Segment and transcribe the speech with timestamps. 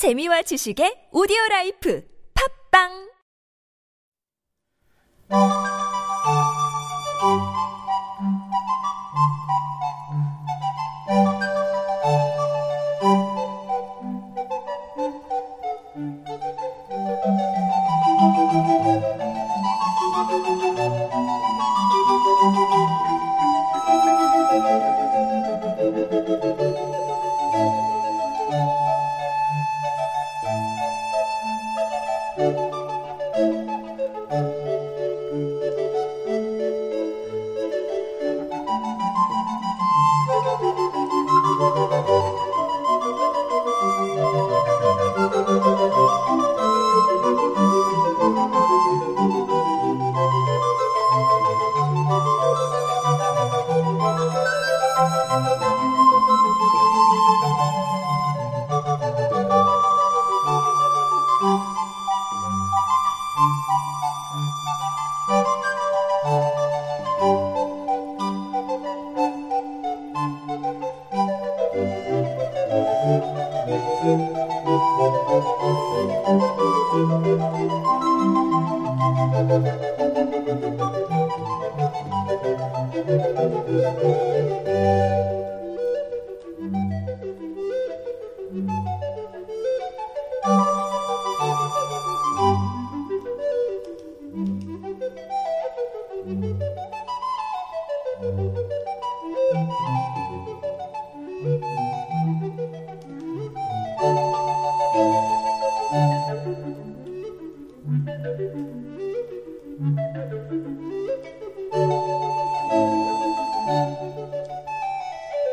[0.00, 2.00] 재미와 지식의 오디오 라이프
[2.32, 2.88] 팝빵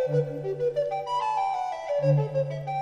[0.09, 0.25] Thank
[2.05, 2.77] you.